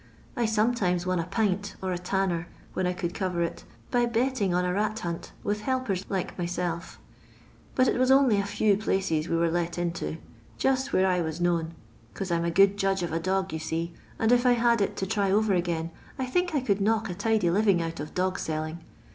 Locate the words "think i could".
16.25-16.81